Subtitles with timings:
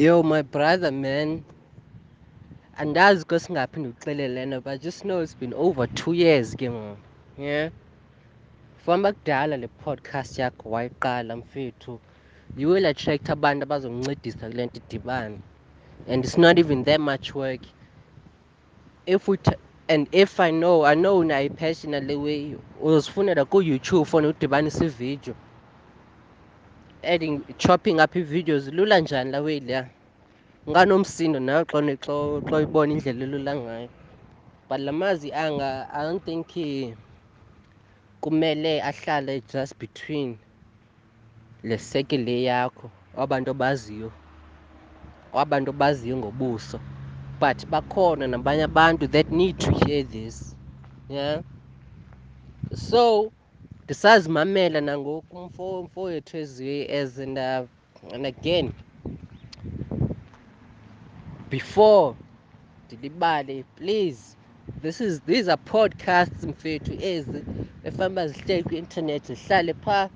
[0.00, 1.44] Yo, my brother, man.
[2.78, 6.96] Andazi ko singaphi ndikuxelele but just know it's been over two years ke ngoku.
[7.38, 7.70] Yeah.
[8.86, 12.00] Famba kudala le podcast yakho wayiqala mfethu.
[12.56, 15.38] You will attract a abantu abazokuncedisa kule nto idibane.
[16.08, 17.60] And it's not even that much work.
[19.06, 19.52] If we t
[19.90, 25.34] and if I know, I know unayo personally way uzifunela ku-YouTube fona udibanisa ividiyo.
[27.02, 29.90] Adding chopping up ii-videos lula njani la way leya.
[30.66, 32.14] unganomsindo nawe xa xa
[32.48, 33.88] xa uyibona indlela elula ngayo.
[34.68, 36.46] But la mazwi anga i don't think
[38.22, 40.38] kumele ahlale just between
[41.62, 44.12] le sekile yakho wabantu obaziyo
[45.32, 46.78] wabantu obaziyo ngobuso.
[47.40, 50.54] But bakhona nabanye abantu that need to hear this
[51.08, 51.40] yeah?
[52.74, 53.32] So
[53.90, 57.68] ndisazimamela nangoku umfo mfowethu as and, uh,
[58.14, 58.72] and again
[61.50, 62.16] before
[62.86, 64.36] ndilibale please
[64.82, 67.44] this is these are podcasts mfethu ezi
[67.84, 70.10] efanuba zihleli kwi-internet zihlale phaa.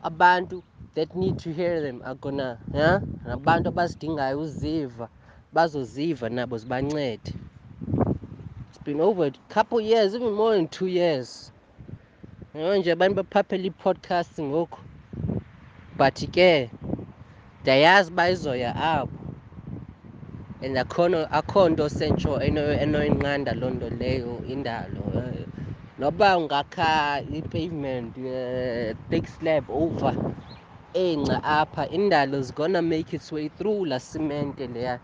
[0.00, 0.64] Abantu
[0.94, 3.02] that need to hear them are gonna yeah?
[3.24, 5.10] nabantu abazidingayo uziva
[5.52, 7.32] bazoziva nabo zibancede.
[8.70, 11.52] It's been over a couple years even more than two years
[12.54, 14.78] yho nje abantu baphaphela ii-podcasts ngoku.
[15.98, 16.70] But ke
[17.62, 19.18] ndiyayazi uba izoya apho.
[20.62, 25.02] And akhono akho nto sentsho enoyinqanda loo nto leyo indalo.
[25.16, 25.46] Eh,
[25.98, 30.14] noba ungakha i-pavement uh, thick slab over
[30.94, 35.00] engca apha indalo is gonna make its way through la simente leya.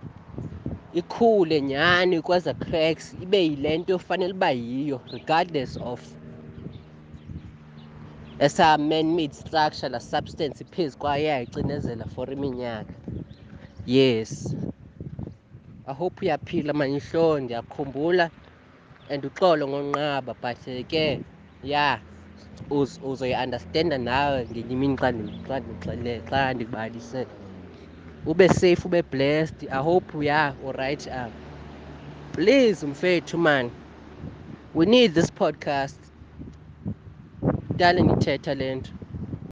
[0.93, 6.01] Ikhule nyhani kweza cracks ibe yile nto fanele uba yiyo regardless of
[8.39, 12.95] esa man-made structure la substance iphezu kwayo yayicinezela for iminyaka.
[13.87, 14.55] Yes.
[15.87, 18.31] I hope uyaphila manyihlo ndiyakhumbula
[19.11, 21.21] and uxolo ngonqaba but ke
[21.63, 22.01] ya
[22.71, 27.27] uzoyi-understanda nawe ngenye imini xa ndixele xa ndikubalise
[28.27, 29.69] ube safe ube blessed.
[29.71, 31.33] I hope ya alright um
[32.33, 33.71] please mfethu man
[34.75, 36.01] we need this podcast
[37.77, 38.96] kudala nithetha le nto.